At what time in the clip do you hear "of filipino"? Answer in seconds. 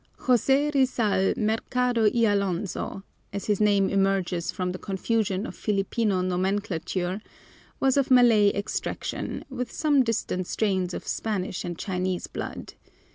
5.45-6.21